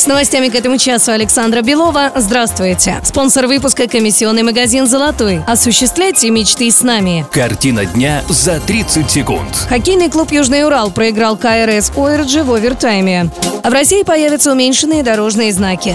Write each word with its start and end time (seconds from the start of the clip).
С 0.00 0.06
новостями 0.06 0.48
к 0.48 0.54
этому 0.54 0.78
часу 0.78 1.12
Александра 1.12 1.60
Белова. 1.60 2.10
Здравствуйте. 2.16 3.02
Спонсор 3.04 3.46
выпуска 3.46 3.86
комиссионный 3.86 4.42
магазин 4.42 4.86
«Золотой». 4.86 5.42
Осуществляйте 5.46 6.30
мечты 6.30 6.70
с 6.70 6.80
нами. 6.80 7.26
Картина 7.30 7.84
дня 7.84 8.22
за 8.30 8.60
30 8.60 9.10
секунд. 9.10 9.66
Хоккейный 9.68 10.08
клуб 10.08 10.32
«Южный 10.32 10.64
Урал» 10.64 10.90
проиграл 10.90 11.36
КРС 11.36 11.92
«Ойрджи» 11.96 12.42
в 12.44 12.50
овертайме. 12.50 13.30
А 13.62 13.68
в 13.68 13.74
России 13.74 14.02
появятся 14.02 14.52
уменьшенные 14.52 15.02
дорожные 15.02 15.52
знаки. 15.52 15.94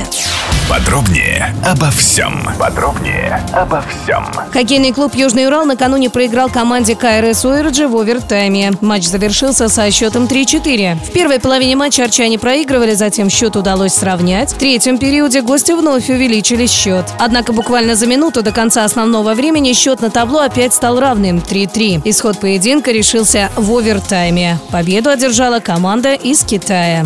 Подробнее 0.70 1.56
обо 1.64 1.92
всем. 1.92 2.42
Подробнее 2.58 3.40
обо 3.54 3.84
всем. 3.84 4.26
Хоккейный 4.52 4.94
клуб 4.94 5.14
«Южный 5.14 5.46
Урал» 5.46 5.66
накануне 5.66 6.10
проиграл 6.10 6.50
команде 6.50 6.96
КРС 6.96 7.46
«Ойрджи» 7.46 7.88
в 7.88 7.96
овертайме. 7.96 8.72
Матч 8.82 9.04
завершился 9.06 9.70
со 9.70 9.92
счетом 9.92 10.26
3-4. 10.26 10.96
В 10.96 11.12
первой 11.12 11.40
половине 11.40 11.76
матча 11.76 12.04
арчане 12.04 12.40
проигрывали, 12.40 12.96
затем 12.96 13.30
счет 13.30 13.56
удалось 13.56 13.94
сравнять. 13.94 14.54
В 14.54 14.58
третьем 14.58 14.98
периоде 14.98 15.44
гости 15.44 15.72
вновь 15.72 16.10
увеличили 16.10 16.66
счет. 16.66 17.06
Однако 17.20 17.54
буквально 17.54 17.96
за 17.96 18.08
минуту 18.08 18.42
до 18.42 18.52
конца 18.52 18.86
основного 18.86 19.36
времени 19.36 19.74
счет 19.74 20.02
на 20.02 20.10
табло 20.10 20.40
опять 20.40 20.74
стал 20.74 21.00
равным– 21.00 21.38
3-3. 21.48 22.02
Исход 22.06 22.40
поединка 22.40 22.92
решился 22.92 23.52
в 23.56 23.72
овертайме. 23.72 24.58
Победу 24.72 25.12
одержала 25.12 25.60
команда 25.60 26.16
из 26.16 26.44
Китая. 26.44 27.06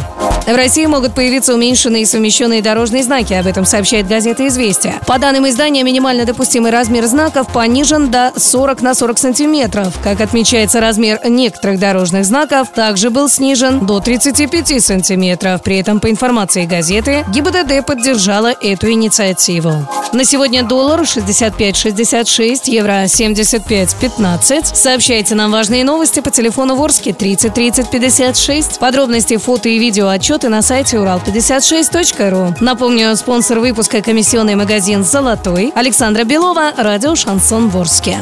В 0.51 0.55
России 0.55 0.87
могут 0.87 1.13
появиться 1.13 1.53
уменьшенные 1.53 2.01
и 2.01 2.05
совмещенные 2.05 2.63
дорожные 2.63 3.03
знаки. 3.03 3.33
Об 3.33 3.45
этом 3.45 3.65
сообщает 3.65 4.07
газета 4.07 4.47
«Известия». 4.47 4.99
По 5.05 5.19
данным 5.19 5.47
издания, 5.47 5.83
минимально 5.83 6.25
допустимый 6.25 6.71
размер 6.71 7.05
знаков 7.05 7.53
понижен 7.53 8.09
до 8.09 8.33
40 8.35 8.81
на 8.81 8.95
40 8.95 9.19
сантиметров. 9.19 9.93
Как 10.03 10.21
отмечается, 10.21 10.81
размер 10.81 11.19
некоторых 11.23 11.79
дорожных 11.79 12.25
знаков 12.25 12.69
также 12.69 13.11
был 13.11 13.29
снижен 13.29 13.85
до 13.85 13.99
35 13.99 14.83
сантиметров. 14.83 15.61
При 15.61 15.77
этом, 15.77 15.99
по 15.99 16.09
информации 16.09 16.65
газеты, 16.65 17.23
ГИБДД 17.31 17.85
поддержала 17.85 18.51
эту 18.59 18.89
инициативу. 18.89 19.87
На 20.11 20.25
сегодня 20.25 20.63
доллар 20.63 21.01
65.66, 21.01 22.61
евро 22.65 23.03
75.15. 23.03 24.73
Сообщайте 24.73 25.35
нам 25.35 25.51
важные 25.51 25.83
новости 25.83 26.19
по 26.19 26.31
телефону 26.31 26.75
Ворске 26.75 27.13
30 27.13 27.53
30 27.53 27.91
56. 27.91 28.79
Подробности, 28.79 29.37
фото 29.37 29.69
и 29.69 29.77
видео 29.77 30.07
отчеты 30.07 30.49
на 30.49 30.63
сайте 30.63 30.97
урал56.ру. 30.97 32.55
Напомню, 32.59 33.15
спонсор 33.15 33.59
выпуска 33.59 34.01
комиссионный 34.01 34.55
магазин 34.55 35.03
«Золотой» 35.03 35.71
Александра 35.75 36.23
Белова, 36.23 36.71
радио 36.75 37.13
«Шансон 37.15 37.69
Ворске». 37.69 38.17